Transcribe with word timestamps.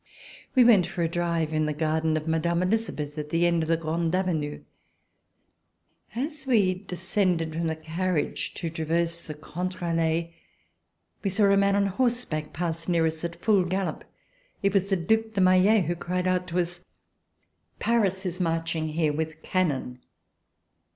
We 0.55 0.63
went 0.63 0.87
for 0.87 1.03
a 1.03 1.07
drive 1.07 1.53
in 1.53 1.67
the 1.67 1.73
garden 1.73 2.17
of 2.17 2.27
Mme. 2.27 2.63
Elisabeth 2.63 3.15
at 3.19 3.29
the 3.29 3.45
end 3.45 3.61
of 3.61 3.69
the 3.69 3.77
Grande 3.77 4.15
Avenue. 4.15 4.63
As 6.15 6.47
we 6.47 6.73
descended 6.73 7.53
from 7.53 7.67
the 7.67 7.75
carriage 7.75 8.55
to 8.55 8.71
traverse 8.71 9.21
the 9.21 9.35
contre 9.35 9.85
allee, 9.91 10.33
we 11.23 11.29
saw 11.29 11.43
a 11.51 11.55
man 11.55 11.75
on 11.75 11.85
horse 11.85 12.25
back 12.25 12.51
pass 12.51 12.87
near 12.87 13.05
us 13.05 13.23
at 13.23 13.35
full 13.43 13.63
gallop. 13.63 14.03
It 14.63 14.73
was 14.73 14.89
the 14.89 14.95
Due 14.97 15.29
de 15.35 15.39
Maille, 15.39 15.83
who 15.83 15.95
cried 15.95 16.25
out 16.25 16.47
to 16.47 16.57
us: 16.59 16.83
"Paris 17.77 18.25
is 18.25 18.41
marching 18.41 18.87
here 18.87 19.13
with 19.13 19.43
cannon!" 19.43 19.99